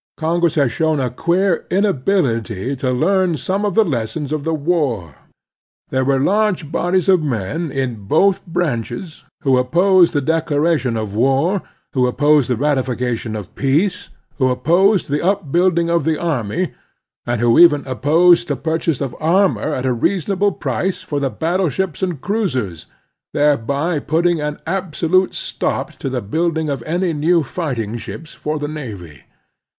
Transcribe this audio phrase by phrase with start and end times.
[0.17, 5.13] Congress has shown a queer inability to learn some of the lessons of the war.
[5.89, 11.61] There were large bodies of men in both branches who opposed the declaration of war,
[11.93, 14.09] who opposed the ratification of peace,
[14.39, 16.73] who op posed the upbuilding of the army,
[17.27, 20.51] and who even x6 The Strenuous Life opposed the purchase of armor at a reasonable
[20.53, 22.87] price for the battleships and cruisers,
[23.35, 28.67] thereby putting an absolute stop to the building of any new fighting ships for the
[28.67, 29.25] navy.